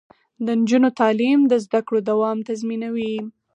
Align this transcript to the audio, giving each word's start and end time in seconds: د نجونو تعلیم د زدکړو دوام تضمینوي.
د 0.45 0.47
نجونو 0.59 0.89
تعلیم 0.99 1.39
د 1.47 1.53
زدکړو 1.65 1.99
دوام 2.09 2.37
تضمینوي. 2.47 3.15